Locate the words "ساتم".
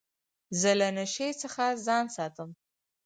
2.15-2.49